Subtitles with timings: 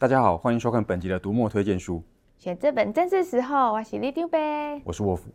[0.00, 2.00] 大家好，欢迎收看本集的读墨推荐书。
[2.38, 4.80] 写这本正是时候，我是李丢呗。
[4.84, 5.28] 我是沃夫。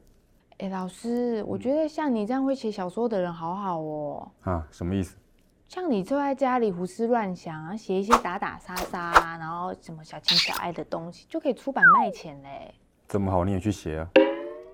[0.59, 4.31] 哎，老师，我觉得像你这样会写小说的人好好哦。
[4.43, 5.17] 啊，什么意思？
[5.67, 12.73] 像你坐在家里胡思乱想，写一些打打杀杀，然后什么小情小爱的东西，就可以出版卖钱嘞。
[13.09, 14.07] 这么好，你也去写啊？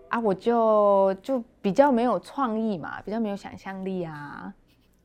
[0.10, 4.54] 啊，我就就比较没有创意嘛，比较没有想象力啊。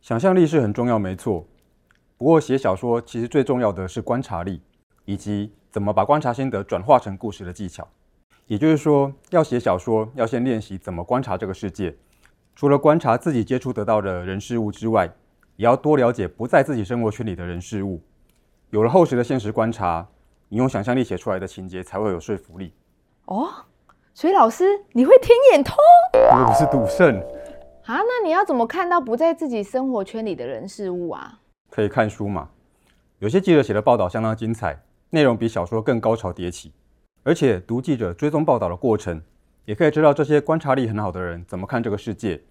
[0.03, 1.43] 想象力是很重要，没错。
[2.19, 4.61] 不过写小说其实最重要的是观察力，
[5.04, 7.86] 以及怎么把观察心得转化成故事的技巧。
[8.46, 11.96] 也就是说，要写小说，要先练习怎么观察这个世界。
[12.54, 15.11] 除了观察自己接触得到的人事物之外，
[15.57, 18.00] 也要多了解不在自己生活圈里的人事物。
[18.71, 20.07] 有了厚实的现实观察，
[20.48, 22.73] 你用想象力写出来的情节才会有说服力。
[23.26, 23.48] 哦，
[24.12, 25.76] 所以老师你会天眼通？
[26.32, 27.18] 我又不是赌圣
[27.86, 27.96] 啊？
[27.96, 31.40] 那你要怎么看到不在自己生活圈里的人事物啊？
[31.71, 32.50] 可以看书嘛？
[33.20, 34.79] 有些记者写的报道相当精彩，
[35.15, 36.73] 内容比小说更高潮迭起。
[37.23, 39.23] 而且读记者追踪报道的过程，
[39.65, 42.43] 也可以知道这些观察力很好的人怎么看这个世界，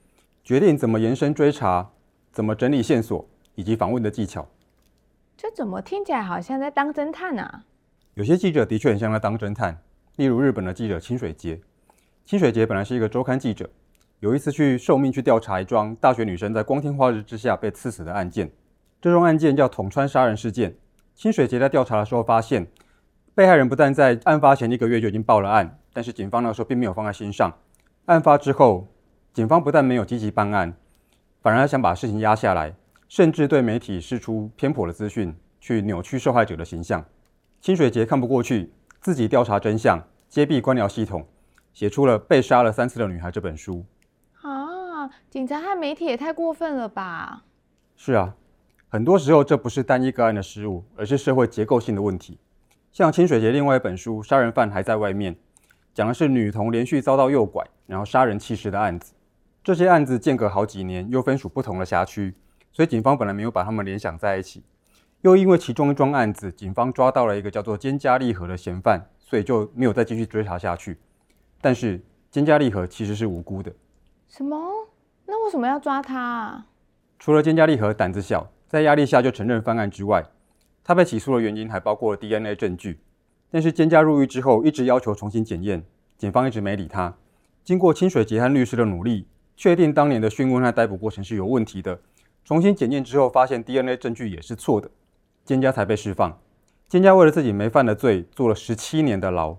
[0.44, 1.92] 决定怎么延伸追查。
[2.32, 4.48] 怎么整理线索以及访问的技巧？
[5.38, 7.64] 这怎么听起来好像在当侦探啊？
[8.16, 9.78] 有些记者的确很像在当侦探，
[10.16, 11.62] 例如日本的记者清水节。
[12.26, 13.70] 清水节本来是一个周刊记者，
[14.20, 18.50] 有一次去受命去调查一桩大学女生在光天化日之下被刺死的案件。
[19.00, 20.76] 这桩案件叫桶川杀人事件。
[21.16, 22.68] 清水节在调查的时候发现，
[23.36, 27.54] 被害人不但在案发前一个月就已经报了案，但是警方那时候并没有放在心上。
[28.06, 28.88] 案发之后，
[29.34, 30.76] 警方不但没有积极办案。
[31.42, 32.74] 反而想把事情压下来，
[33.08, 37.04] 甚至对媒体释出偏颇的资讯，去扭曲受害者的形象。
[37.60, 41.26] 清水节看不过去，自己调查真相，揭弊官僚系统，
[41.74, 43.86] 写出了《被杀了三次的女孩》这本书。
[44.42, 47.44] 啊，警察和媒体也太过分了吧？
[47.96, 48.36] 是啊，
[48.94, 52.38] 很多时候这不是单一个案的失误，而是社会结构性的问题。
[52.92, 55.34] 像清水节另外一本书《杀人犯还在外面》，
[55.96, 59.16] 讲的是女童连续遭到诱拐，然后杀人弃尸的案子。
[59.64, 62.36] 这些案子间隔好几年，又分属不同的辖区，
[62.72, 64.64] 所以警方本来没有把他们联想在一起。
[65.22, 71.00] 又因为其中一桩案子，警方抓到了一个叫做兼加利和的嫌犯，所以就没有再继续追查下去。
[71.60, 73.74] 但是兼加利和其实是无辜的。
[74.28, 74.56] 什么？
[75.26, 76.68] 那为什么要抓他啊？
[77.18, 80.26] 除了兼加利和胆子小，在压力下就承认犯案之外，
[80.84, 83.00] 他被起诉的原因还包括了 DNA 证据。
[83.52, 85.84] 但是菅加入狱之后，一直要求重新检验，
[86.18, 87.14] 检方一直没理他。
[87.64, 89.28] 经过清水杰和律师的努力。
[89.56, 92.00] 确定当年的讯问和逮捕过程是有问题的，
[92.44, 94.90] 重新检验之后发现 DNA 证据也是错的，
[95.46, 96.40] 菅加才被释放。
[96.90, 99.58] 菅加为了自己没犯的罪，坐了十七年的牢，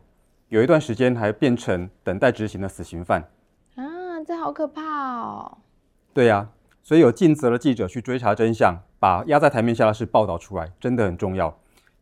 [0.48, 3.30] 有一段时间还变成等待执行的死刑犯。
[3.76, 5.58] 啊，这好可怕哦！
[6.12, 6.50] 对呀、啊，
[6.82, 11.54] 所以有尽责的记者去追查真相，把压在台面下的事报道出来，真的很重要。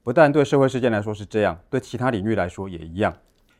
[0.04, 3.12] 不但对社会事件来说是这样，对其他领域来说也一样。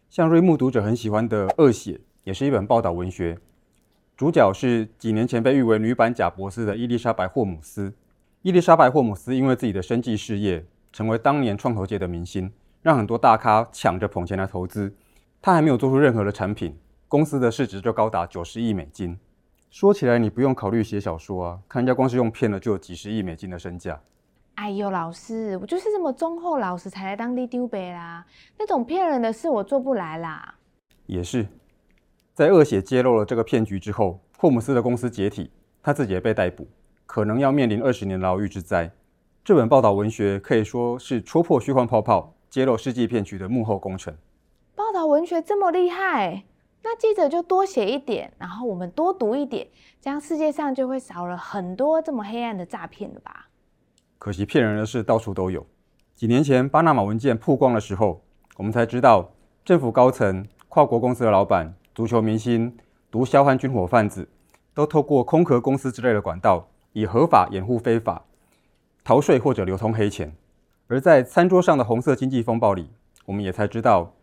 [0.09, 3.37] 像瑞木读者很喜欢的《恶血》，也是一本报道文学。
[4.17, 7.93] 主角是几年前被誉为女版贾伯斯的伊丽莎白·霍姆斯。
[8.43, 14.95] 伊丽莎白·霍姆斯因为自己的生计事业，成为当年创投界的明星，让很多大咖抢着捧钱来投资。
[15.41, 16.79] 他还没有做出任何的产品，
[17.09, 19.19] 公司的市值就高达九十亿美金。
[19.73, 23.99] 说起来，你不用考虑写小说啊，看人家光是用骗了就有几十亿美金的身价。
[24.57, 28.23] 哎呦，老师，我就是这么忠厚老实才来当李丢呗啦，
[28.59, 30.57] 那种骗人的事我做不来啦。
[31.07, 31.47] 也是。
[32.35, 35.51] 在恶血揭露了这个骗局之后，霍姆斯的公司解体，
[35.83, 36.69] 他自己也被逮捕，
[37.07, 38.91] 可能要面临二十年牢狱之灾。
[39.43, 44.15] 这本报道文学可以说是戳破虚幻泡泡、揭露世纪骗局的幕后功臣。
[44.75, 46.45] 报道文学这么厉害，
[46.85, 49.67] 那记者就多写一点，然后我们多读一点，
[50.01, 53.49] 这样世界上就会少了很多这么黑暗的诈骗了吧？
[54.19, 55.67] 可惜骗人的事到处都有。
[56.15, 58.23] 几年前巴拿马文件曝光的时候，
[58.57, 59.33] 我们才知道
[59.65, 61.75] 政府高层、跨国公司的老板。
[61.95, 62.75] 足球明星、
[63.11, 64.27] 毒枭和军火贩子，
[64.73, 68.25] 都透过空壳公司之类的管道，以合法掩护非法、
[69.05, 70.35] 逃税或者流通黑钱。
[70.89, 72.89] 而在餐桌上的红色经济风暴里，
[73.27, 74.15] 我们也才知道，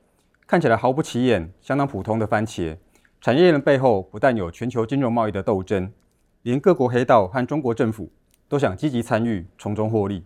[0.50, 2.76] 看起来毫不起眼、相当普通的番茄
[3.22, 5.94] 产业链的背后，不但有全球金融贸易的斗争，
[6.42, 8.10] 连各国黑道和中国政府
[8.48, 10.24] 都想积极参与，从中获利。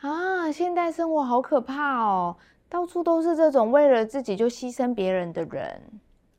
[0.00, 2.36] 啊，现代生活好可怕哦，
[2.68, 5.82] 到处都是这种为了自己就牺牲别人的人。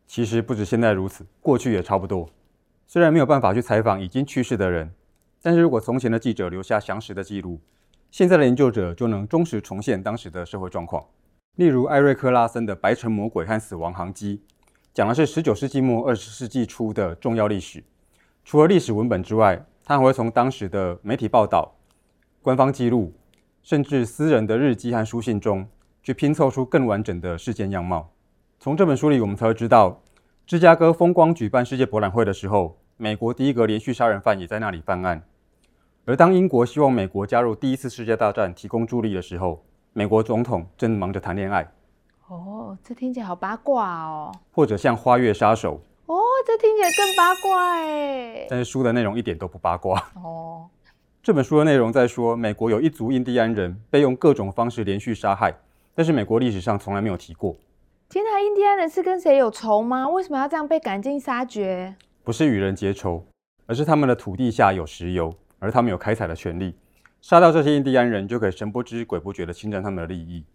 [0.07, 2.29] 其实不止现在如此，过去也差不多。
[2.87, 4.89] 虽然没有办法去采访已经去世的人，
[5.41, 7.59] 但是如果从前的记者留下详实的记录，
[8.09, 11.03] 现在的研究者就能忠实重现当时的社会状况。
[11.55, 14.37] 例如艾瑞克·拉森的《白城魔鬼和死亡航机》，
[14.93, 17.81] 讲的是十九世纪末二十世纪初的重要历史。
[18.43, 21.77] 除了历史文本之外，他还会从当时的媒体报道、
[22.41, 23.13] 官方记录，
[23.63, 25.65] 甚至私人的日记和书信中，
[26.03, 28.11] 去拼凑出更完整的事件样貌。
[28.59, 30.01] 从这本书里，我们才会知道，
[30.45, 35.23] 芝加哥风光举办世界博览会的时候，美国第一个连续杀人犯也在那里犯案。
[36.03, 39.63] 而当英国希望美国加入第一次世界大战提供助力的时候，
[39.97, 41.65] 美国总统正忙着谈恋爱。
[42.27, 44.29] 哦，这听起来好八卦哦。
[44.51, 45.79] 或者像《花月杀手》。
[46.13, 48.45] 哦，这听起来更八卦哎。
[48.49, 49.97] 但是书的内容一点都不八卦。
[50.21, 50.67] 哦。
[51.23, 55.55] 这本书的内容在说，美国有一族印第安人被用各种方式连续杀害，
[55.95, 57.55] 但是美国历史上从来没有提过。
[58.09, 60.09] 天哪，印第安人是跟谁有仇吗？
[60.09, 61.95] 为什么要这样被赶尽杀绝？
[62.21, 63.23] 不是与人结仇，
[63.65, 66.75] 而是他们的土地下有石油，而他们有开采的权利。
[67.25, 70.45] 杀掉这些印第安人，就可以神不知鬼不觉地侵占他们的利益。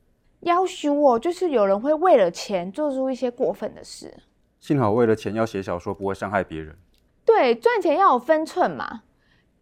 [0.43, 4.17] 要羞哦，就是有人会为了钱做出一些过分的事。
[4.61, 6.77] 幸好为了钱要写小说，不会伤害别人。
[7.25, 9.03] 对，赚钱要有分寸嘛。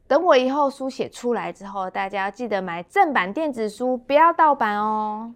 [0.06, 5.32] 等我以后书写出来之后，大家要记得买正版电子书，不要盗版哦。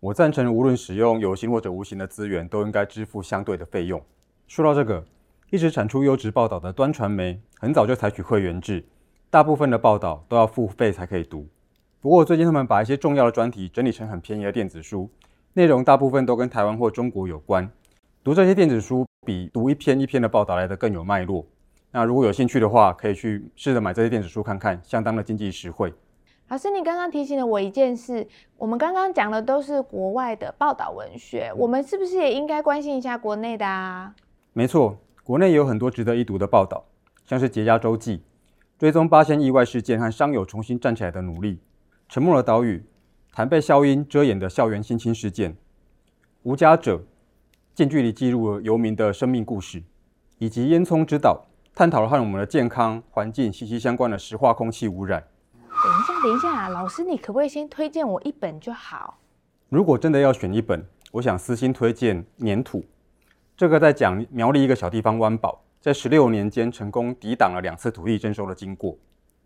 [0.00, 4.02] 我赞成，无论使用有形或者无形的资源，都应该支付相对的费用。
[4.48, 5.04] 说到这个，
[5.50, 8.84] 一直产出优质报道的端传媒，很早就采取会员制，
[9.32, 11.46] 大部分的报道都要付费才可以读。
[12.02, 15.08] 不过最近他们把一些重要的专题整理成很便宜的电子书，
[15.54, 17.66] 内容大部分都跟台湾或中国有关。
[18.22, 21.46] 读这些电子书比读一篇一篇的报道来得更有脉络。
[21.92, 25.90] 那如果有兴趣的话，可以去试着买这些电子书看看，相当的经济实惠。
[26.48, 28.28] 老师，你刚刚提醒了我一件事，
[28.58, 34.14] 我们刚刚讲的都是国外的报道文学，我们是不是也应该关心一下国内的啊？
[34.52, 36.84] 没错，国内也有很多值得一读的报道，
[37.24, 38.18] 像是《节压周记》，
[38.82, 41.50] 追踪八仙意外事件和伤友重新站起来的努力；
[42.08, 42.78] 《沉默的岛屿》，
[43.32, 45.52] 谈被消音遮掩的校园性侵事件；
[46.42, 46.96] 《无家者》，
[47.76, 49.84] 近距离记录了游民的生命故事，
[50.38, 51.46] 以及《烟囱之岛》。
[51.76, 55.22] 探讨了和我们的健康环境息息相关的石化空气污染。
[55.52, 59.20] 等一下，等一下，老师，你可不可以先推荐我一本就好？
[59.68, 62.80] 如果真的要选一本，我想私心推荐《粘土》。
[63.56, 68.96] 这个在讲苗栗一个小地方湾宝，在十六年间成功抵挡了两次土地征收的经过。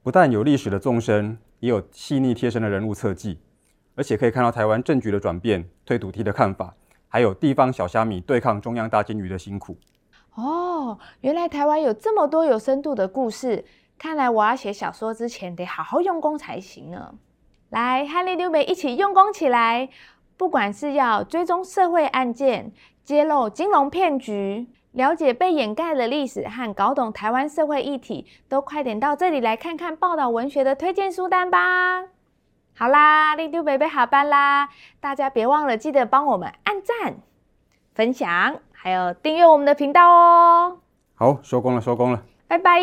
[0.03, 3.41] 不但有历史的纵深，也有细腻贴身的人物侧记，
[3.95, 6.75] 而且可以看到台湾政局的转变、推土地的看法，
[7.09, 9.79] 还有地方小虾米对抗中央大鲸鱼的辛苦。
[10.35, 13.65] 哦，原来台湾有这么多有深度的故事，
[13.97, 17.15] 看来我要写小说之前得好好用功才行呢。
[17.71, 19.89] 来，和里长伯一起用功起来，
[20.37, 32.05] 不管是要追踪社会案件、揭露金融骗局、了解被掩盖的历史和搞懂台湾社会议题，都快点到这里来看看报道文学的推荐书单吧。
[32.75, 37.19] 好啦，里长伯下班啦，大家别忘了记得帮我们按赞、
[37.95, 38.59] 分享。
[38.73, 40.79] 还有订阅我们的频道哦！
[41.15, 42.81] 好，收工了，收工了，拜拜。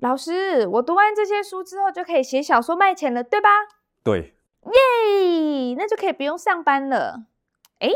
[0.00, 3.48] 老师，我读完这些书之后就可以写小说卖钱了，对吧？
[4.04, 4.34] 对。
[4.64, 7.26] 耶，那就可以不用上班了。
[7.78, 7.88] 哎，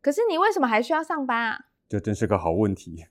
[0.00, 1.64] 可是你为什么还需要上班啊？
[1.88, 3.06] 这真是个好问题。